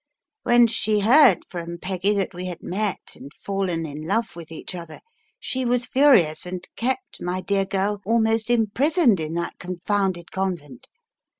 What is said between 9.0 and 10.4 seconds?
in that confounded